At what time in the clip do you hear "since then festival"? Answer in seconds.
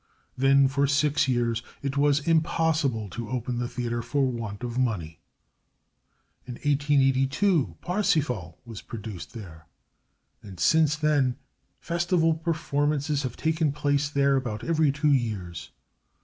10.59-12.33